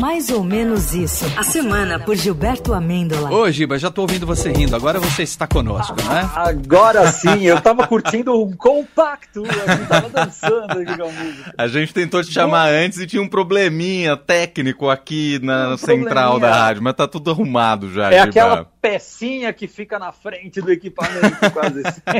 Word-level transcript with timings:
Mais 0.00 0.30
ou 0.30 0.42
menos 0.42 0.94
isso. 0.94 1.24
A 1.36 1.42
semana 1.42 1.98
por 1.98 2.16
Gilberto 2.16 2.72
Amêndola. 2.72 3.30
Ô, 3.30 3.50
Giba, 3.50 3.78
já 3.78 3.90
tô 3.90 4.02
ouvindo 4.02 4.26
você 4.26 4.50
rindo. 4.50 4.74
Agora 4.74 4.98
você 4.98 5.22
está 5.22 5.46
conosco, 5.46 5.94
não 6.02 6.16
é? 6.16 6.28
Agora 6.34 7.10
sim, 7.12 7.42
eu 7.42 7.60
tava 7.60 7.86
curtindo 7.86 8.32
um 8.42 8.52
compacto, 8.52 9.44
eu 9.44 9.86
tava 9.88 10.08
dançando 10.08 10.72
aqui 10.80 10.96
com 10.96 11.04
a 11.04 11.12
música. 11.12 11.54
A 11.58 11.68
gente 11.68 11.92
tentou 11.92 12.22
te 12.22 12.32
chamar 12.32 12.68
antes 12.70 12.98
e 13.00 13.06
tinha 13.06 13.20
um 13.22 13.28
probleminha 13.28 14.16
técnico 14.16 14.88
aqui 14.88 15.38
na 15.42 15.70
Um 15.74 15.76
central 15.76 16.40
da 16.40 16.52
rádio, 16.54 16.82
mas 16.82 16.94
tá 16.94 17.06
tudo 17.06 17.30
arrumado 17.30 17.92
já, 17.92 18.08
É 18.10 18.18
Giba. 18.18 18.24
aquela 18.24 18.66
pecinha 18.80 19.52
que 19.52 19.68
fica 19.68 19.98
na 19.98 20.10
frente 20.10 20.60
do 20.60 20.72
equipamento, 20.72 21.50
quase 21.52 21.82
assim. 21.86 22.00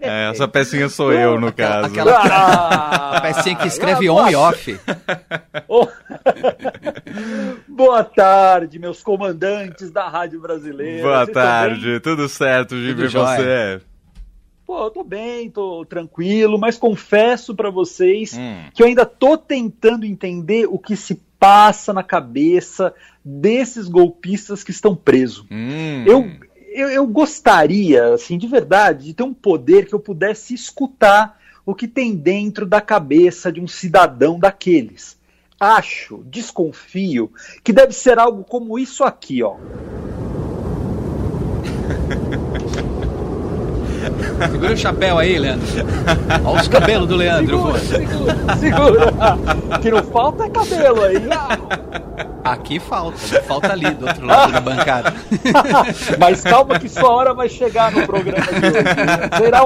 É, 0.00 0.30
essa 0.30 0.46
pecinha 0.48 0.88
sou 0.88 1.12
eu, 1.12 1.40
no 1.40 1.52
caso. 1.52 1.86
aquela- 1.86 2.12
Ah, 2.22 3.16
A 3.16 3.20
pecinha 3.20 3.54
que 3.56 3.68
escreve 3.68 4.08
ah, 4.08 4.12
on 4.12 4.28
e 4.28 4.34
off. 4.34 4.80
Oh. 5.68 5.86
Boa 7.68 8.04
tarde, 8.04 8.78
meus 8.78 9.02
comandantes 9.02 9.90
da 9.90 10.08
Rádio 10.08 10.40
Brasileira. 10.40 11.02
Boa 11.02 11.24
Vocês 11.24 11.34
tarde, 11.34 12.00
tudo 12.00 12.28
certo, 12.28 12.76
jóia. 13.08 13.78
você? 13.78 13.86
Pô, 14.66 14.84
eu 14.86 14.90
tô 14.90 15.04
bem, 15.04 15.50
tô 15.50 15.84
tranquilo, 15.84 16.58
mas 16.58 16.78
confesso 16.78 17.54
pra 17.54 17.68
vocês 17.70 18.32
Hum. 18.34 18.64
que 18.72 18.82
eu 18.82 18.86
ainda 18.86 19.04
tô 19.04 19.36
tentando 19.36 20.06
entender 20.06 20.66
o 20.66 20.78
que 20.78 20.96
se 20.96 21.20
passa 21.38 21.92
na 21.92 22.02
cabeça 22.02 22.94
desses 23.24 23.88
golpistas 23.88 24.62
que 24.62 24.70
estão 24.70 24.94
presos. 24.94 25.44
Hum. 25.50 26.04
Eu, 26.06 26.30
eu, 26.72 26.88
eu 26.88 27.06
gostaria, 27.06 28.14
assim, 28.14 28.38
de 28.38 28.46
verdade, 28.46 29.06
de 29.06 29.14
ter 29.14 29.24
um 29.24 29.34
poder 29.34 29.86
que 29.86 29.94
eu 29.94 30.00
pudesse 30.00 30.54
escutar 30.54 31.38
o 31.66 31.74
que 31.74 31.86
tem 31.86 32.14
dentro 32.14 32.64
da 32.64 32.80
cabeça 32.80 33.52
de 33.52 33.60
um 33.60 33.68
cidadão 33.68 34.38
daqueles. 34.38 35.20
Acho, 35.62 36.22
desconfio, 36.24 37.30
que 37.62 37.72
deve 37.72 37.92
ser 37.92 38.18
algo 38.18 38.42
como 38.42 38.80
isso 38.80 39.04
aqui, 39.04 39.44
ó. 39.44 39.54
Segura 44.50 44.72
o 44.72 44.76
chapéu 44.76 45.18
aí, 45.18 45.38
Leandro. 45.38 45.64
Olha 46.44 46.60
os 46.60 46.66
cabelos 46.66 47.08
do 47.08 47.14
Leandro. 47.14 47.78
Segura, 47.78 47.80
segura, 48.56 48.56
segura. 48.58 49.12
Que 49.80 49.92
não 49.92 50.02
falta 50.02 50.46
é 50.46 50.50
cabelo 50.50 51.04
aí. 51.04 51.22
Aqui 52.44 52.78
falta, 52.78 53.16
falta 53.42 53.72
ali 53.72 53.90
do 53.92 54.06
outro 54.06 54.26
lado 54.26 54.52
da 54.52 54.60
bancada. 54.60 55.14
Mas 56.18 56.42
calma 56.42 56.78
que 56.78 56.88
sua 56.88 57.08
hora 57.10 57.32
vai 57.32 57.48
chegar 57.48 57.90
no 57.92 58.04
programa 58.06 58.46
de 58.46 58.66
hoje. 58.66 58.82
né? 58.82 59.38
Será, 59.38 59.60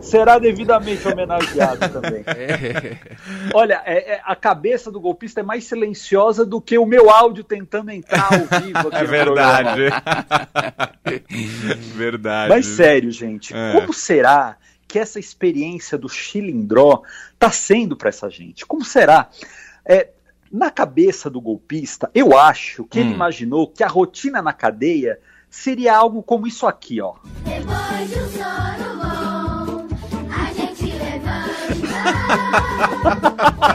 será 0.00 0.38
devidamente 0.38 1.06
homenageado 1.06 1.88
também. 1.90 2.24
Olha, 3.54 3.82
é- 3.84 4.14
é- 4.14 4.20
a 4.24 4.34
cabeça 4.34 4.90
do 4.90 5.00
golpista 5.00 5.40
é 5.40 5.42
mais 5.42 5.64
silenciosa 5.64 6.44
do 6.44 6.60
que 6.60 6.76
o 6.78 6.86
meu 6.86 7.08
áudio 7.10 7.44
tentando 7.44 7.90
entrar 7.90 8.28
ao 8.32 8.60
vivo 8.60 8.88
aqui 8.88 8.96
É 8.96 9.04
verdade. 9.04 9.80
verdade. 11.94 12.48
Mas 12.48 12.66
sério, 12.66 13.10
gente, 13.10 13.54
É. 13.54 13.72
como 13.72 13.92
será 13.92 14.56
que 14.88 14.98
essa 14.98 15.18
experiência 15.18 15.96
do 15.96 16.08
Chilindró 16.08 17.02
tá 17.38 17.50
sendo 17.50 17.96
para 17.96 18.08
essa 18.08 18.28
gente? 18.28 18.66
Como 18.66 18.84
será? 18.84 19.28
É, 19.84 20.08
na 20.52 20.70
cabeça 20.70 21.30
do 21.30 21.40
golpista, 21.40 22.10
eu 22.14 22.36
acho 22.38 22.84
que 22.84 22.98
ele 22.98 23.10
Hum. 23.10 23.14
imaginou 23.14 23.66
que 23.66 23.82
a 23.82 23.88
rotina 23.88 24.42
na 24.42 24.52
cadeia 24.52 25.18
seria 25.48 25.96
algo 25.96 26.22
como 26.22 26.46
isso 26.46 26.66
aqui, 26.66 27.00
ó. 27.00 27.14
Depois 27.44 28.10
de 28.10 28.18
um 28.18 28.28
sono 28.28 28.96
bom, 29.00 29.88
a 30.30 30.52
gente 30.52 30.92
levanta. 30.92 31.52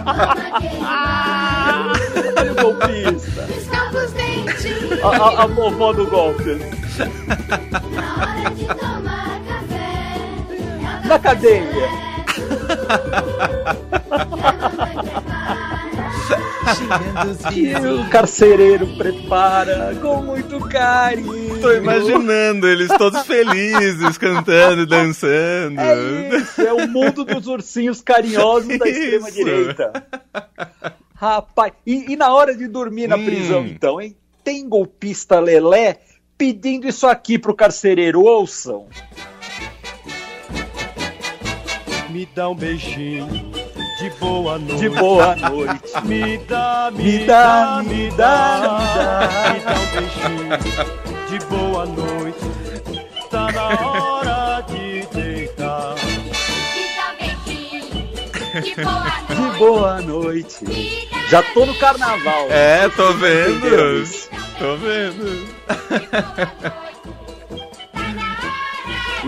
Toma 0.05 0.59
queimar, 0.59 1.93
Olha 2.37 2.51
o 2.51 2.55
golpista. 2.55 3.41
escova 3.51 3.97
os 4.05 4.11
dentes. 4.11 5.03
A, 5.03 5.07
a, 5.07 5.43
a 5.43 5.47
vovó 5.47 5.93
do 5.93 6.05
golpe. 6.07 6.55
Na 7.95 8.15
hora 8.17 8.49
de 8.55 8.65
tomar 8.65 9.39
café. 9.47 11.07
Na 11.07 11.19
cadeia. 11.19 12.07
E 17.53 17.73
o 17.87 18.09
carcereiro 18.09 18.87
prepara 18.97 19.95
com 20.01 20.21
muito 20.21 20.59
carinho. 20.67 21.59
Tô 21.61 21.71
imaginando 21.73 22.67
eles 22.67 22.89
todos 22.97 23.21
felizes, 23.25 24.17
cantando, 24.17 24.85
dançando. 24.87 25.79
É 25.79 26.37
isso, 26.37 26.61
é 26.61 26.73
o 26.73 26.87
mundo 26.87 27.23
dos 27.23 27.47
ursinhos 27.47 28.01
carinhosos 28.01 28.77
da 28.77 28.87
extrema-direita. 28.87 29.91
Rapaz, 31.15 31.73
e, 31.85 32.11
e 32.13 32.15
na 32.15 32.33
hora 32.33 32.55
de 32.55 32.67
dormir 32.67 33.07
na 33.07 33.15
Hum. 33.17 33.25
prisão, 33.25 33.65
então, 33.65 33.99
hein? 33.99 34.15
Tem 34.43 34.67
golpista 34.67 35.39
lelé 35.39 35.99
pedindo 36.37 36.87
isso 36.87 37.07
aqui 37.07 37.39
pro 37.39 37.55
carcereiro, 37.55 38.21
ouçam. 38.21 38.87
Me 42.09 42.25
dá 42.33 42.47
um 42.49 42.55
beijinho 42.55 43.27
de 43.97 44.09
boa 44.11 44.57
noite. 44.59 44.79
De 44.79 44.89
boa 44.89 45.35
noite. 45.35 45.81
Me 46.05 46.37
dá, 46.39 46.91
Me 46.93 47.25
dá, 47.25 47.83
me 47.85 48.11
dá, 48.11 49.29
me 49.53 49.59
dá 49.59 49.73
um 49.73 49.85
beijinho 49.91 50.57
de 51.29 51.39
boa 51.45 51.85
noite. 51.85 52.39
Tá 53.29 53.51
na 53.51 53.67
hora 53.81 54.61
de 54.69 55.05
deitar. 55.07 55.95
Me 56.75 56.85
dá 56.95 57.15
beijinho. 57.19 58.07
De 58.61 58.75
boa 58.83 59.21
De 59.27 59.35
noite. 59.35 59.57
boa 59.59 60.01
noite. 60.01 61.07
Já 61.29 61.43
tô 61.53 61.65
no 61.65 61.75
carnaval. 61.75 62.47
É, 62.49 62.87
tô 62.89 63.13
vendo. 63.13 64.03
Tô 64.57 64.75
vendo. 64.77 65.47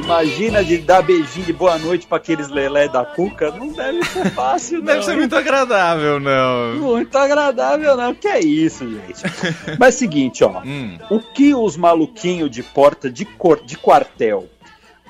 Imagina 0.04 0.64
de 0.64 0.78
dar 0.80 1.02
beijinho 1.02 1.46
de 1.46 1.54
boa 1.54 1.78
noite 1.78 2.08
pra 2.08 2.18
aqueles 2.18 2.50
lelé 2.50 2.88
da 2.88 3.06
cuca. 3.06 3.52
Não 3.52 3.70
deve 3.72 4.04
ser 4.06 4.30
fácil, 4.32 4.80
Não 4.80 4.86
não. 4.86 4.94
deve 4.94 5.06
ser 5.06 5.16
muito 5.16 5.36
agradável, 5.36 6.20
não. 6.20 6.76
Muito 6.78 7.18
agradável, 7.18 7.96
não. 7.96 8.16
Que 8.16 8.28
é 8.28 8.40
isso, 8.40 8.90
gente? 8.90 9.24
Mas 9.80 9.96
seguinte, 9.96 10.44
ó. 10.44 10.62
Hum. 10.64 10.98
O 11.10 11.20
que 11.20 11.54
os 11.54 11.78
maluquinhos 11.78 12.50
de 12.50 12.64
porta 12.64 13.10
de, 13.10 13.26
cor, 13.26 13.62
de 13.64 13.78
quartel 13.78 14.48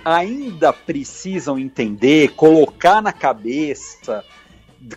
ainda 0.03 0.73
precisam 0.73 1.57
entender, 1.59 2.29
colocar 2.31 3.01
na 3.01 3.11
cabeça, 3.13 4.23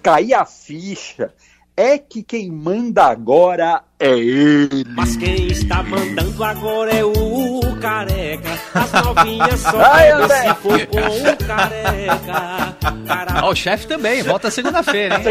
cair 0.02 0.34
a 0.34 0.44
ficha, 0.44 1.32
é 1.76 1.98
que 1.98 2.22
quem 2.22 2.50
manda 2.50 3.04
agora 3.04 3.82
é 3.98 4.10
ele. 4.18 4.84
Mas 4.94 5.16
quem 5.16 5.46
está 5.48 5.82
mandando 5.82 6.42
agora 6.44 6.92
é 6.94 7.04
o 7.04 7.60
careca. 7.82 8.48
As 8.74 8.92
novinhas 9.04 9.60
só 9.60 9.78
André. 9.78 10.42
se 10.42 10.54
for 10.54 10.86
com 10.86 10.98
o 10.98 11.36
careca. 11.46 12.76
Cara, 13.06 13.40
Ó, 13.44 13.50
o 13.50 13.54
chefe 13.54 13.86
também, 13.86 14.22
volta 14.22 14.50
segunda-feira, 14.50 15.16
hein? 15.16 15.22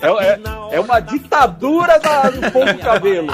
É, 0.00 0.24
é- 0.24 0.40
é 0.76 0.80
uma 0.80 1.00
ditadura 1.00 1.98
da- 2.00 2.30
do 2.30 2.50
povo 2.50 2.78
cabelo. 2.78 3.28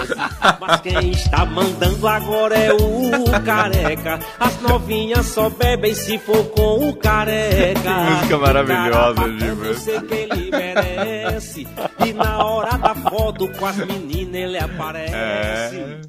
Mas 0.60 0.80
quem 0.80 1.10
está 1.10 1.44
mandando 1.46 2.06
agora 2.08 2.56
é 2.56 2.72
o 2.72 3.10
careca. 3.44 4.18
As 4.38 4.60
novinhas 4.60 5.26
só 5.26 5.48
bebem 5.50 5.94
se 5.94 6.18
for 6.18 6.44
com 6.50 6.88
o 6.88 6.96
careca. 6.96 7.80
Que 7.84 8.10
música 8.10 8.38
maravilhosa, 8.38 9.14
Cara, 9.14 9.38
Gilberto. 9.38 9.64
Eu 9.64 9.74
sei 9.78 10.00
que 10.00 10.14
ele 10.14 10.50
merece. 10.50 11.68
E 12.04 12.12
na 12.12 12.44
hora 12.44 12.76
da 12.78 12.94
foto 12.94 13.48
com 13.58 13.66
as 13.66 13.76
meninas 13.76 14.34
ele 14.34 14.58
aparece. 14.58 15.14
É. 15.14 16.00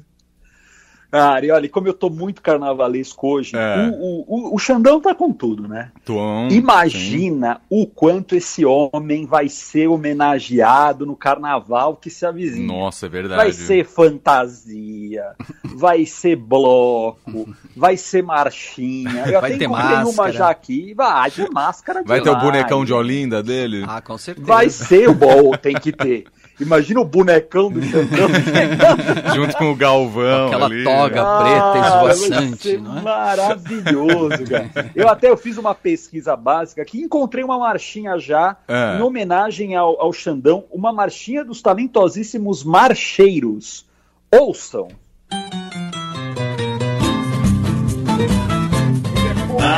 Cara, 1.16 1.46
e 1.46 1.50
olha, 1.50 1.68
como 1.68 1.88
eu 1.88 1.94
tô 1.94 2.10
muito 2.10 2.42
carnavalesco 2.42 3.26
hoje, 3.28 3.56
É. 3.56 3.88
o, 3.88 3.94
o, 3.94 4.24
o, 4.26 4.54
o 4.54 4.58
Xandão 4.58 5.00
tá 5.00 5.14
com 5.14 5.32
tudo, 5.32 5.66
né? 5.66 5.90
Tom. 6.04 6.48
Imagina 6.50 7.60
o 7.70 7.86
quanto 7.86 8.34
esse 8.36 8.64
homem 8.64 9.26
vai 9.26 9.48
ser 9.48 9.86
homenageado 9.88 11.06
no 11.06 11.16
carnaval 11.16 11.96
que 11.96 12.10
se 12.10 12.24
avizinha. 12.26 12.66
Nossa, 12.66 13.06
é 13.06 13.08
verdade. 13.08 13.36
Vai 13.42 13.52
ser 13.52 13.84
fantasia, 13.84 15.24
vai 15.64 16.04
ser 16.06 16.36
bloco, 16.36 17.48
vai 17.76 17.96
ser 17.96 18.22
marchinha. 18.22 19.24
Eu 19.26 19.40
Vai 19.40 19.50
até 19.52 19.58
ter 19.58 19.64
encontrei 19.64 19.86
uma 19.96 20.04
máscara. 20.04 20.32
já 20.32 20.50
aqui. 20.50 20.94
Vai 20.94 21.30
ter 21.30 21.50
máscara 21.50 22.02
Vai 22.04 22.20
ter 22.20 22.30
o 22.30 22.36
bonecão 22.36 22.84
de 22.84 22.92
Olinda 22.92 23.42
dele? 23.42 23.84
Ah, 23.86 24.00
com 24.00 24.16
certeza. 24.18 24.46
Vai 24.46 24.68
ser 24.70 25.08
o 25.08 25.14
bom, 25.14 25.52
tem 25.52 25.74
que 25.74 25.92
ter. 25.92 26.24
Imagina 26.58 27.00
o 27.00 27.04
bonecão 27.04 27.70
do 27.70 27.82
Xandão 27.82 28.28
chegando. 28.30 29.34
Junto 29.36 29.56
com 29.58 29.70
o 29.72 29.76
Galvão 29.76 30.46
Aquela 30.46 30.66
ali. 30.66 30.84
toga 30.84 31.22
Ah, 31.22 31.42
preta 31.42 31.86
esvoaçante, 31.86 32.76
não 32.78 32.98
é? 32.98 33.02
Maravilhoso, 33.02 34.44
cara. 34.48 34.90
Eu 34.94 35.08
até 35.08 35.28
eu 35.28 35.36
fiz 35.36 35.58
uma 35.58 35.74
pesquisa 35.74 36.34
básica 36.34 36.84
que 36.84 36.98
encontrei 37.00 37.44
uma 37.44 37.58
marchinha 37.58 38.18
já 38.18 38.56
É. 38.66 38.96
em 38.98 39.02
homenagem 39.02 39.76
ao, 39.76 40.00
ao 40.00 40.12
Xandão, 40.12 40.64
uma 40.70 40.92
marchinha 40.92 41.44
dos 41.44 41.60
talentosíssimos 41.60 42.64
marcheiros. 42.64 43.84
Ouçam. 44.32 44.88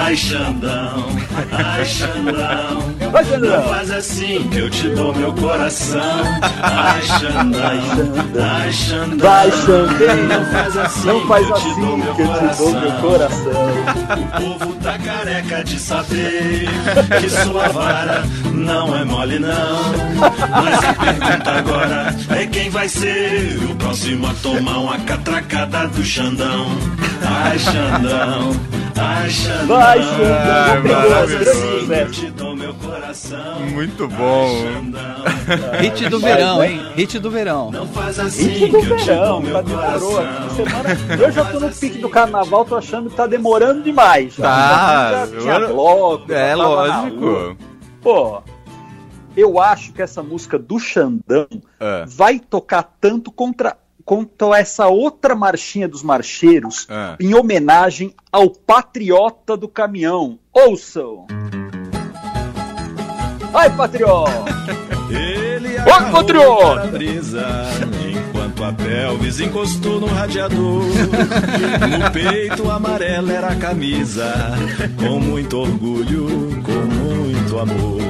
Ai, 0.09 0.17
Xandão, 0.17 1.05
ai, 1.53 1.85
Xandão, 1.85 3.11
Vai, 3.13 3.25
Xandão. 3.27 3.63
Faz 3.65 3.91
assim 3.91 4.49
que 4.49 4.57
eu 4.57 4.71
te 4.71 4.89
dou 4.89 5.15
meu 5.15 5.35
coração. 5.35 6.01
Ai, 6.63 7.03
Xandão. 7.03 7.61
Ai, 8.43 8.73
Xandão. 8.73 9.19
Vai, 9.19 9.51
Xandão. 9.51 10.17
Não 10.29 10.47
faz 10.47 10.77
assim, 10.79 11.07
Não 11.09 11.27
faz 11.29 11.47
que 11.47 11.53
eu 11.53 11.57
te 11.57 11.69
assim 11.69 11.81
dou 11.83 11.99
meu 11.99 12.15
que 12.15 12.23
eu 12.23 12.29
te 12.29 12.57
dou 12.57 12.73
meu 12.81 12.93
coração. 12.93 13.53
O 14.17 14.59
povo 14.59 14.75
tá 14.77 14.99
careca 14.99 15.65
de 15.65 15.79
saber 15.79 16.69
que 17.21 17.29
sua 17.29 17.69
vara 17.69 18.25
não 18.51 18.97
é 18.97 19.05
mole, 19.05 19.39
não. 19.39 19.93
Mas 20.17 20.85
a 20.85 20.95
pergunta 20.95 21.51
agora 21.51 22.17
é 22.31 22.47
quem 22.47 22.71
vai 22.71 22.89
ser 22.89 23.59
o 23.71 23.75
próximo 23.75 24.27
a 24.27 24.33
tomar 24.43 24.79
uma 24.79 24.99
catracada 25.01 25.87
do 25.89 26.03
Xandão. 26.03 26.67
Ai, 27.23 27.59
Xandão. 27.59 28.79
Ai, 29.01 29.31
Xandão. 29.31 29.67
Vai, 29.67 30.03
Xandão. 30.03 31.79
Muito 33.73 34.09
bom. 34.09 34.49
Hit 35.81 36.09
do 36.09 36.19
verão, 36.19 36.63
hein? 36.65 36.81
Hit 36.95 37.19
do 37.19 37.31
verão. 37.31 37.71
Não 37.71 37.87
faz 37.89 38.19
assim 38.19 38.49
Hit 38.49 38.73
do 38.73 38.81
verão, 38.83 39.43
tá 39.43 39.63
demorou. 39.63 40.23
semana, 40.55 40.89
eu 41.23 41.31
já 41.33 41.45
tô 41.45 41.61
no 41.61 41.71
pique 41.71 41.99
do 41.99 42.09
carnaval, 42.09 42.65
tô 42.65 42.77
achando 42.77 43.11
que 43.11 43.17
tá 43.17 43.27
demorando 43.27 43.83
demais. 43.83 44.35
já. 44.35 44.43
Tá, 44.45 45.27
Já 45.43 45.59
eu- 45.61 45.69
bloco, 45.75 46.33
É 46.33 46.55
lógico. 46.55 47.57
Pô, 48.03 48.43
eu 49.37 49.61
acho 49.61 49.93
que 49.93 50.03
essa 50.03 50.23
música 50.23 50.59
do 50.59 50.79
Xandão 50.79 51.47
É. 51.81 52.05
vai 52.07 52.39
tocar 52.39 52.83
tanto 53.01 53.31
contra, 53.31 53.77
contra 54.09 54.59
essa 54.59 54.87
outra 54.89 55.35
marchinha 55.35 55.87
dos 55.87 56.03
marcheiros 56.03 56.87
É. 56.89 57.17
em 57.21 57.35
homenagem 57.35 58.15
ao 58.33 58.49
patriota 58.49 59.55
do 59.55 59.69
caminhão. 59.69 60.39
Ouçam! 60.51 61.27
Ai, 63.53 63.69
patriota! 63.77 64.31
Ele 65.13 65.77
Ô, 65.77 65.81
agarrou 65.83 66.13
patriota! 66.13 66.91
enquanto 68.09 68.65
a 68.65 68.73
pelvis 68.73 69.41
encostou 69.41 70.01
no 70.01 70.07
radiador. 70.07 70.85
No 71.99 72.11
peito 72.11 72.71
amarelo 72.71 73.31
era 73.31 73.49
a 73.49 73.57
camisa, 73.57 74.33
com 74.97 75.21
muito 75.21 75.59
orgulho, 75.59 76.63
com 76.63 76.73
muito 76.73 77.59
amor. 77.59 78.08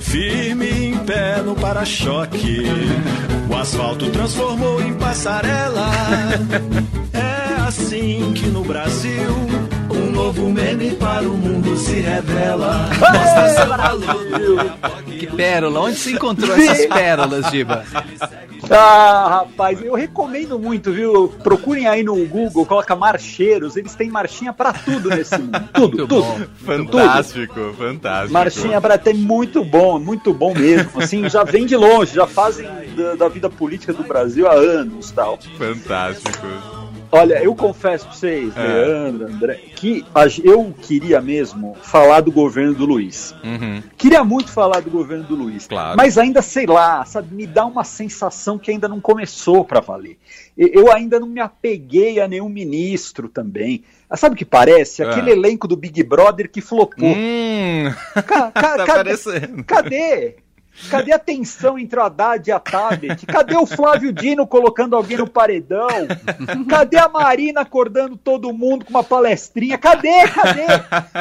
Firme 0.00 0.68
em 0.68 0.98
pé 0.98 1.42
no 1.42 1.54
para-choque, 1.54 2.62
o 3.48 3.56
asfalto 3.56 4.10
transformou 4.10 4.80
em 4.80 4.94
passarela. 4.94 5.90
É 7.12 7.60
assim 7.66 8.32
que 8.34 8.46
no 8.46 8.62
Brasil 8.62 9.30
novo 10.20 10.50
meme 10.50 10.90
para 10.96 11.22
o 11.26 11.32
mundo 11.32 11.74
se 11.78 11.94
revela. 11.94 12.86
Mostra 13.00 13.48
seu 13.54 13.66
valor. 13.66 14.76
Que 15.18 15.26
pérola. 15.26 15.80
Onde 15.80 15.96
você 15.96 16.12
encontrou 16.12 16.54
essas 16.54 16.84
pérolas, 16.92 17.46
Giba? 17.46 17.84
Ah, 18.70 19.46
rapaz, 19.46 19.82
eu 19.82 19.94
recomendo 19.94 20.58
muito, 20.58 20.92
viu? 20.92 21.28
Procurem 21.42 21.88
aí 21.88 22.02
no 22.02 22.14
Google, 22.26 22.66
coloca 22.66 22.94
marcheiros, 22.94 23.76
eles 23.76 23.94
têm 23.94 24.10
marchinha 24.10 24.52
pra 24.52 24.74
tudo 24.74 25.08
nesse 25.08 25.38
mundo. 25.38 25.68
Tudo, 25.72 25.96
Muito 25.96 26.06
tudo. 26.06 26.22
bom. 26.22 26.40
Fantástico, 26.66 27.74
fantástico. 27.78 28.32
Marchinha 28.32 28.80
pra 28.80 28.98
ter 28.98 29.14
muito 29.14 29.64
bom, 29.64 29.98
muito 29.98 30.34
bom 30.34 30.52
mesmo. 30.52 30.90
Assim, 31.00 31.28
já 31.30 31.44
vem 31.44 31.64
de 31.64 31.76
longe, 31.76 32.14
já 32.14 32.26
fazem 32.26 32.68
da, 32.94 33.14
da 33.14 33.28
vida 33.28 33.48
política 33.48 33.94
do 33.94 34.02
Brasil 34.02 34.46
há 34.46 34.52
anos 34.52 35.10
tal. 35.10 35.38
Fantástico. 35.56 36.46
Olha, 37.12 37.42
eu 37.42 37.54
confesso 37.56 38.06
pra 38.06 38.14
vocês, 38.14 38.56
É. 38.56 38.62
Leandro, 38.62 39.26
André, 39.26 39.54
que 39.74 40.04
eu 40.44 40.72
queria 40.80 41.20
mesmo 41.20 41.76
falar 41.82 42.20
do 42.20 42.30
governo 42.30 42.74
do 42.74 42.86
Luiz. 42.86 43.34
Uhum. 43.42 43.82
Queria 43.98 44.22
muito 44.22 44.52
falar 44.52 44.80
do 44.80 44.90
governo 44.90 45.24
do 45.24 45.34
Luiz. 45.34 45.66
Claro. 45.66 45.96
Mas 45.96 46.16
ainda, 46.16 46.40
sei 46.40 46.66
lá, 46.66 47.04
sabe, 47.04 47.34
me 47.34 47.46
dá 47.46 47.66
uma 47.66 47.82
sensação 47.82 48.58
que 48.58 48.70
ainda 48.70 48.86
não 48.88 49.00
começou 49.00 49.64
pra 49.64 49.80
valer. 49.80 50.18
Eu 50.56 50.92
ainda 50.92 51.18
não 51.18 51.26
me 51.26 51.40
apeguei 51.40 52.20
a 52.20 52.28
nenhum 52.28 52.48
ministro 52.48 53.28
também. 53.28 53.82
Ah, 54.08 54.16
Sabe 54.16 54.34
o 54.34 54.38
que 54.38 54.44
parece? 54.44 55.02
É. 55.02 55.06
Aquele 55.08 55.30
elenco 55.32 55.66
do 55.66 55.76
Big 55.76 56.02
Brother 56.04 56.50
que 56.50 56.60
flopou. 56.60 57.08
Hum, 57.08 57.84
Ca- 58.14 58.22
ca- 58.22 58.50
tá 58.52 58.84
cadê? 58.86 59.12
Cadê? 59.66 60.36
Cadê 60.88 61.12
a 61.12 61.18
tensão 61.18 61.78
entre 61.78 61.98
o 61.98 62.02
Haddad 62.02 62.48
e 62.48 62.52
a 62.52 62.58
Tabet? 62.58 63.26
Cadê 63.26 63.56
o 63.56 63.66
Flávio 63.66 64.12
Dino 64.12 64.46
colocando 64.46 64.96
alguém 64.96 65.16
no 65.18 65.28
paredão? 65.28 65.88
Cadê 66.68 66.98
a 66.98 67.08
Marina 67.08 67.60
acordando 67.60 68.16
todo 68.16 68.52
mundo 68.52 68.84
com 68.84 68.90
uma 68.90 69.04
palestrinha? 69.04 69.76
Cadê? 69.76 70.28
Cadê? 70.28 70.66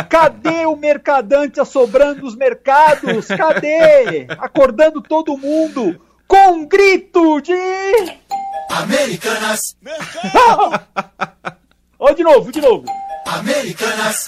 Cadê 0.09 0.65
o 0.65 0.75
mercadante 0.75 1.59
assobrando 1.59 2.25
os 2.25 2.35
mercados? 2.35 3.27
Cadê? 3.27 4.27
Acordando 4.39 5.01
todo 5.01 5.37
mundo 5.37 5.99
com 6.27 6.51
um 6.51 6.65
grito 6.65 7.41
de. 7.41 7.53
Americanas, 8.69 9.75
Ó, 11.97 12.13
de 12.13 12.23
novo, 12.23 12.51
de 12.51 12.61
novo. 12.61 12.85
Americanas, 13.25 14.25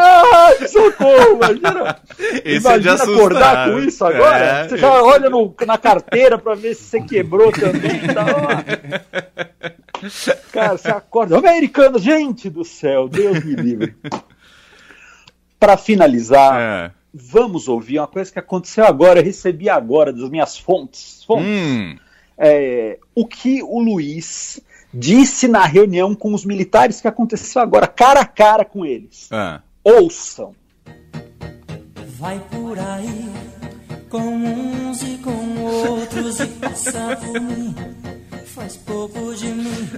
Ai, 0.00 0.68
socorro, 0.68 1.36
imagina. 1.36 2.00
Esse 2.18 2.38
é 2.38 2.42
de 2.42 2.56
Imagina 2.56 2.94
assustar. 2.94 3.14
acordar 3.16 3.70
com 3.70 3.78
isso 3.80 4.04
agora. 4.04 4.38
É, 4.44 4.68
você 4.68 4.76
já 4.76 5.02
olha 5.02 5.28
no- 5.30 5.54
na 5.66 5.78
carteira 5.78 6.38
pra 6.38 6.54
ver 6.54 6.74
se 6.74 6.84
você 6.84 7.00
quebrou 7.02 7.50
também. 7.52 8.00
Tá. 8.14 8.64
Cara, 10.52 10.76
você 10.78 10.88
acorda. 10.90 11.36
Americano, 11.38 11.98
gente 11.98 12.48
do 12.48 12.64
céu, 12.64 13.08
Deus 13.08 13.42
me 13.44 13.54
livre. 13.54 13.96
Pra 15.58 15.76
finalizar, 15.76 16.60
É. 16.60 16.90
vamos 17.12 17.66
ouvir 17.66 17.98
uma 17.98 18.06
coisa 18.06 18.30
que 18.30 18.38
aconteceu 18.38 18.84
agora, 18.84 19.18
eu 19.20 19.24
recebi 19.24 19.68
agora 19.68 20.12
das 20.12 20.30
minhas 20.30 20.56
fontes. 20.56 21.24
fontes 21.24 21.46
Hum, 21.48 21.96
é, 22.38 22.98
o 23.14 23.26
que 23.26 23.60
o 23.62 23.80
Luiz 23.80 24.60
disse 24.94 25.48
na 25.48 25.64
reunião 25.64 26.14
com 26.14 26.32
os 26.32 26.44
militares 26.44 27.00
que 27.00 27.08
aconteceu 27.08 27.60
agora, 27.60 27.86
cara 27.88 28.20
a 28.20 28.24
cara 28.24 28.64
com 28.64 28.86
eles. 28.86 29.28
é. 29.32 29.60
Ouçam. 29.84 30.54
Vai 32.18 32.40
por 32.50 32.78
aí 32.78 33.30
com 34.10 34.18
uns 34.18 35.02
e 35.02 35.18
com 35.18 35.62
outros 35.62 36.40
e 36.40 36.46
passa 36.46 37.16
por 37.16 37.40
mim. 37.40 37.74
Faz 38.46 38.76
pouco 38.76 39.34
de 39.34 39.46
mim, 39.46 39.88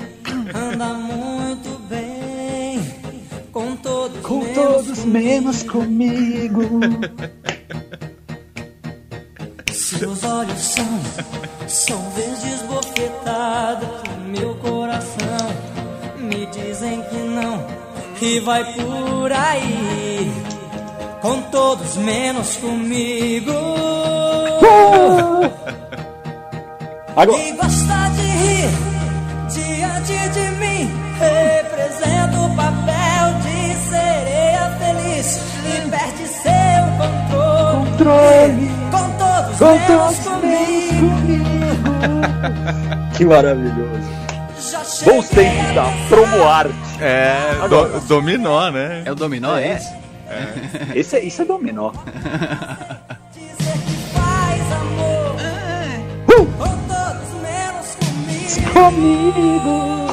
anda 0.55 0.95
muito 0.95 1.79
bem. 1.89 2.81
Com 3.53 3.75
todos, 3.77 4.21
Com 4.21 4.41
menos 4.41 4.55
todos 4.55 4.99
comigo. 5.01 5.19
menos 5.19 5.63
comigo. 5.63 6.61
Seus 9.73 10.23
olhos 10.25 10.61
são, 10.61 11.01
são 11.67 12.11
verdes 12.11 12.63
bofetadas 12.63 13.89
no 14.19 14.29
meu 14.29 14.55
coração. 14.57 15.49
Me 16.19 16.47
dizem 16.47 17.03
que 17.05 17.17
não, 17.17 17.67
e 18.23 18.41
vai 18.41 18.65
por 18.75 19.33
aí. 19.33 20.31
Com 21.21 21.41
todos 21.43 21.97
menos 21.97 22.57
comigo. 22.57 23.53
Agora, 27.17 27.39
E 27.39 27.53
gosta 27.53 28.11
de 28.15 28.23
rir 28.23 28.71
diante 29.49 30.29
de 30.31 30.51
mim. 30.59 30.91
Representa 31.19 32.41
o 32.41 32.55
papel 32.57 33.35
de 33.43 33.75
sereia 33.91 34.71
feliz. 34.79 35.41
Liberte 35.65 36.27
seu 36.29 36.83
controle. 36.99 37.91
Controle. 37.91 38.71
Com 38.91 39.11
todos 39.19 39.59
com 39.59 39.65
menos 39.67 39.87
todos 39.87 40.41
comigo. 40.41 41.11
comigo. 41.21 41.51
Que 43.17 43.25
maravilhoso. 43.27 44.09
Bons 45.05 45.29
tempos 45.29 45.75
da 45.75 45.85
Promoarte. 46.09 46.90
É, 47.01 47.67
do- 47.69 48.01
dominó, 48.07 48.71
né? 48.71 49.03
É 49.07 49.13
o 49.13 49.15
dominó, 49.15 49.57
é 49.57 49.73
esse? 49.75 49.95
Esse 50.95 51.17
é, 51.17 51.25
isso 51.25 51.43
é 51.43 51.45
dominó. 51.45 51.91
dizer 53.33 53.73
que 53.87 53.93
faz 54.15 54.73
amor. 54.73 55.37
Com 56.57 56.79
todos 56.87 57.31
menos 57.43 57.97
comigo. 57.97 58.73
Comigo. 58.73 60.09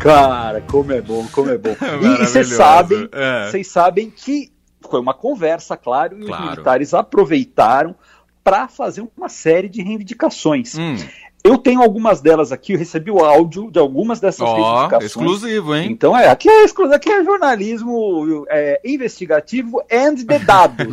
Cara, 0.00 0.60
como 0.62 0.92
é 0.92 1.00
bom, 1.00 1.24
como 1.32 1.50
é 1.50 1.58
bom. 1.58 1.76
E 2.02 2.16
vocês 2.26 2.48
sabem, 2.48 3.08
É. 3.12 3.48
vocês 3.50 3.68
sabem 3.68 4.10
que 4.10 4.50
foi 4.90 4.98
uma 5.00 5.14
conversa, 5.14 5.76
claro, 5.76 6.18
e 6.20 6.26
Claro. 6.26 6.42
os 6.44 6.50
militares 6.50 6.92
aproveitaram 6.94 7.94
para 8.42 8.66
fazer 8.66 9.06
uma 9.16 9.28
série 9.28 9.68
de 9.68 9.80
reivindicações. 9.82 10.74
Hum. 10.76 10.96
Eu 11.44 11.56
tenho 11.56 11.80
algumas 11.82 12.20
delas 12.20 12.50
aqui, 12.52 12.72
eu 12.72 12.78
recebi 12.78 13.10
o 13.10 13.24
áudio 13.24 13.70
de 13.70 13.78
algumas 13.78 14.18
dessas 14.20 14.40
Ó, 14.46 14.54
reivindicações. 14.54 15.04
exclusivo, 15.04 15.74
hein? 15.74 15.88
Então 15.90 16.16
é, 16.16 16.28
aqui 16.28 16.48
é, 16.48 16.64
exclu- 16.64 16.92
aqui 16.92 17.10
é 17.10 17.24
jornalismo 17.24 18.44
é, 18.50 18.80
investigativo 18.84 19.80
and 19.90 20.14
de 20.16 20.38
dados. 20.38 20.86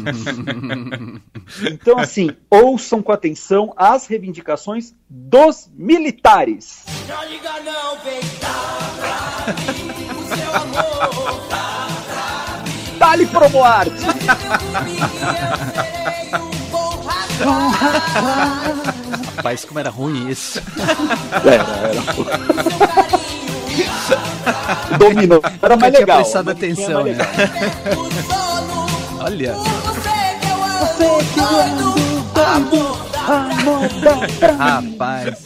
então, 1.71 1.97
assim, 1.97 2.29
ouçam 2.49 3.01
com 3.01 3.11
atenção 3.11 3.73
as 3.75 4.05
reivindicações 4.07 4.93
dos 5.09 5.69
militares. 5.75 6.83
Não 7.07 7.25
liga 7.27 7.51
não, 7.63 7.97
vem 8.03 8.21
cá 8.39 8.93
pra 9.43 9.53
mim. 9.63 9.91
O 10.11 10.23
seu 10.35 10.55
amor 10.55 11.41
tá 11.49 11.87
pra 12.07 12.63
mim. 12.63 12.97
Dali 12.99 13.25
Promoarte. 13.25 14.05
Rapaz, 17.45 18.94
como 19.65 19.79
era 19.79 19.89
ruim 19.89 20.29
isso. 20.29 20.61
Era, 21.43 21.65
era. 21.87 22.01
Dominou. 24.97 25.41
Era 25.61 25.77
mais 25.77 25.93
tinha 25.93 26.05
legal. 26.05 26.21
prestado 26.21 26.49
a 26.49 26.51
musiquinha 26.53 26.75
atenção, 26.75 27.03
mais 27.03 27.17
né? 27.17 27.17
Olha. 29.19 29.55
Rapaz. 34.57 35.43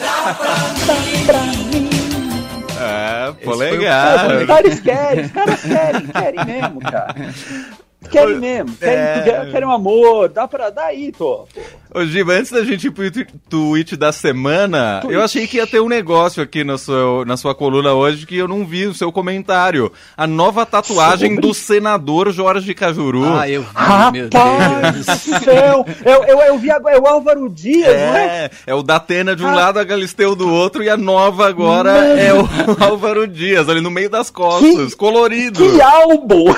É, 2.82 3.34
legal. 3.56 4.16
Os 4.40 4.48
caras 4.48 4.80
querem, 4.80 5.26
os 5.26 5.32
caras 5.32 5.62
querem, 5.62 6.08
querem 6.08 6.46
mesmo, 6.46 6.80
cara. 6.82 7.16
Querem 8.12 8.40
mesmo, 8.40 8.76
querem, 8.76 8.96
É. 8.98 9.50
querem, 9.52 9.68
um 9.68 9.72
amor, 9.72 10.30
dá 10.30 10.48
pra 10.48 10.70
dar 10.70 10.86
aí, 10.86 11.12
tô. 11.12 11.46
Ô, 11.94 12.06
Giba, 12.06 12.34
antes 12.34 12.52
da 12.52 12.64
gente 12.64 12.88
ir 12.88 12.92
pro 12.92 13.10
tweet 13.50 13.96
da 13.96 14.12
semana, 14.12 15.00
Tweet. 15.02 15.16
eu 15.16 15.24
achei 15.24 15.48
que 15.48 15.58
ia 15.58 15.66
ter 15.66 15.80
um 15.80 15.88
negócio 15.90 16.42
aqui 16.44 16.64
no 16.64 16.78
seu, 16.78 17.24
na 17.26 17.36
sua 17.36 17.56
coluna 17.56 17.94
hoje 17.94 18.28
que 18.28 18.38
eu 18.38 18.48
não 18.48 18.64
vi 18.66 18.86
o 18.86 18.94
seu 18.94 19.12
comentário. 19.12 19.92
A 20.16 20.28
nova 20.28 20.66
tatuagem 20.68 21.30
Sobre? 21.36 21.48
do 21.48 21.54
senador 21.54 22.32
Jorge 22.32 22.74
Cajuru. 22.76 23.26
Ah, 23.26 23.50
eu 23.50 23.62
vi, 23.64 23.68
meu 24.12 24.30
Rapaz 24.32 25.06
Deus. 25.06 25.06
do 25.26 25.44
céu! 25.44 25.86
Eu, 26.06 26.24
eu, 26.26 26.40
eu 26.42 26.58
vi 26.60 26.70
agora, 26.70 26.96
é 26.96 27.00
o 27.00 27.08
Álvaro 27.08 27.50
Dias, 27.50 27.88
não 27.88 28.16
é? 28.18 28.26
É, 28.46 28.52
é 28.68 28.76
o 28.76 28.84
Datena 28.84 29.36
de 29.36 29.44
um 29.44 29.48
Ah. 29.50 29.56
lado, 29.56 29.80
a 29.80 29.84
Galisteu 29.84 30.36
do 30.36 30.48
outro, 30.48 30.84
e 30.84 30.90
a 30.90 30.96
nova 30.98 31.48
agora 31.48 31.92
Mano. 31.92 32.20
é 32.20 32.34
o 32.34 32.48
Álvaro 32.84 33.28
Dias, 33.28 33.68
ali 33.68 33.82
no 33.82 33.90
meio 33.90 34.10
das 34.12 34.30
costas, 34.30 34.92
Que- 34.92 34.96
colorido. 34.96 35.60
Que 35.60 35.82
álbum! 35.82 36.54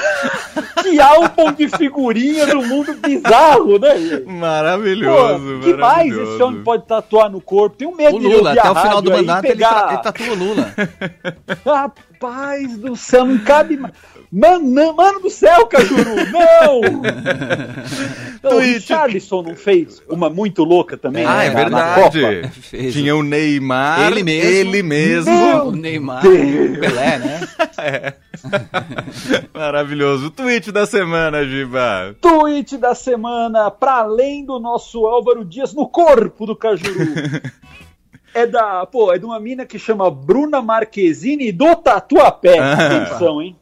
Que 0.81 0.99
álbum 0.99 1.51
de 1.53 1.67
figurinha 1.69 2.45
do 2.47 2.61
mundo 2.61 2.93
bizarro, 2.95 3.77
né? 3.79 3.97
gente? 3.97 4.21
Pô, 4.23 4.31
Maravilhoso, 4.31 5.59
que 5.63 5.73
mais 5.73 5.79
maravilhoso. 5.79 6.33
esse 6.33 6.43
homem 6.43 6.63
pode 6.63 6.85
tatuar 6.85 7.29
no 7.29 7.39
corpo? 7.41 7.75
Tenho 7.77 7.95
medo 7.95 8.17
O 8.17 8.19
de 8.19 8.27
Lula, 8.27 8.49
a 8.49 8.53
até 8.53 8.69
o 8.71 8.75
final 8.75 9.01
do 9.01 9.11
mandato, 9.11 9.45
ele, 9.45 9.53
pegar... 9.55 9.69
tra- 9.83 9.93
ele 9.93 10.01
tatua 10.03 10.27
o 10.27 10.35
Lula. 10.35 10.73
Rapaz 12.21 12.77
do 12.77 12.95
céu, 12.95 13.25
não 13.25 13.39
cabe 13.39 13.77
mais. 13.77 13.93
Mano, 14.31 14.69
não- 14.69 14.93
mano 14.93 15.19
do 15.21 15.29
céu, 15.29 15.65
Cajuru, 15.65 16.03
não! 16.31 16.81
não 18.43 18.51
o 18.51 18.53
Tweet. 18.55 18.73
Richarlison 18.75 19.41
não 19.41 19.55
fez 19.55 20.01
uma 20.07 20.29
muito 20.29 20.63
louca 20.63 20.95
também? 20.95 21.25
Ah, 21.25 21.43
é 21.43 21.49
né, 21.49 21.63
na- 21.65 21.69
na 21.69 21.95
verdade. 22.09 22.51
Tinha 22.93 23.15
o 23.15 23.23
Neymar, 23.23 24.07
Ele 24.07 24.23
mesmo. 24.23 24.49
ele 24.51 24.83
mesmo. 24.83 25.31
Meu 25.33 25.65
O 25.67 25.71
Neymar, 25.71 26.21
Deus. 26.21 26.77
o 26.77 26.79
Pelé, 26.79 27.17
né? 27.17 27.47
É. 27.81 28.13
Maravilhoso. 29.53 30.29
Tweet 30.29 30.71
da 30.71 30.85
semana, 30.85 31.43
Giba. 31.45 32.15
Tweet 32.21 32.77
da 32.77 32.93
semana, 32.93 33.71
para 33.71 33.93
além 34.01 34.45
do 34.45 34.59
nosso 34.59 35.07
Álvaro 35.07 35.43
Dias 35.43 35.73
no 35.73 35.87
corpo 35.87 36.45
do 36.45 36.55
Cajuru. 36.55 36.99
É 38.33 38.47
da, 38.47 38.85
pô, 38.85 39.13
é 39.13 39.19
de 39.19 39.25
uma 39.25 39.39
mina 39.39 39.65
que 39.65 39.77
chama 39.77 40.09
Bruna 40.09 40.61
Marquezine 40.61 41.51
do 41.51 41.75
Tatuapé. 41.75 42.59
Ah. 42.59 42.73
Atenção, 42.73 43.41
hein? 43.41 43.55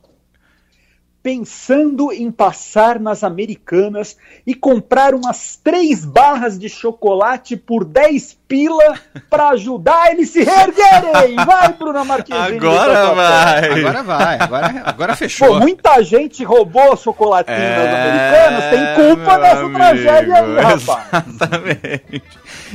Pensando 1.21 2.13
em 2.13 2.31
passar 2.31 2.99
nas 2.99 3.23
Americanas 3.23 4.15
e 4.47 4.55
comprar 4.55 5.13
umas 5.13 5.57
três 5.61 6.05
barras 6.05 6.57
de 6.57 6.69
chocolate 6.69 7.57
por 7.57 7.83
10 7.83 8.37
pila 8.47 8.95
para 9.29 9.49
ajudar 9.49 10.11
eles 10.11 10.29
se 10.29 10.43
reerguerem. 10.43 11.35
Vai, 11.45 11.73
Bruna 11.73 12.03
Marquezine. 12.03 12.57
Agora 12.57 13.13
vai. 13.13 13.79
Agora 13.79 14.03
vai, 14.03 14.39
agora, 14.39 14.81
agora 14.85 15.13
Pô, 15.13 15.17
fechou. 15.19 15.59
muita 15.59 16.01
gente 16.03 16.43
roubou 16.43 16.95
chocolatinho 16.97 17.55
É, 17.57 17.75
das 17.85 17.93
americanas, 17.93 18.69
tem 18.71 19.05
culpa 19.15 19.31
meu 19.33 19.41
dessa 19.41 19.59
amigo, 19.59 19.73
tragédia 19.75 20.35
aí, 20.35 20.55
rapaz. 20.55 21.25
Exatamente. 21.27 22.23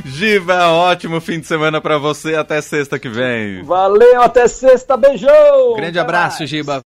Giba, 0.05 0.69
ótimo 0.73 1.21
fim 1.21 1.41
de 1.41 1.47
semana 1.47 1.81
pra 1.81 1.99
você. 1.99 2.35
Até 2.35 2.61
sexta 2.61 2.99
que 2.99 3.09
vem. 3.09 3.63
Valeu, 3.63 4.23
até 4.23 4.47
sexta, 4.49 4.97
beijão! 4.97 5.75
Grande 5.77 5.99
Até 5.99 6.01
abraço, 6.01 6.39
mais. 6.41 6.51
Giba. 6.51 6.83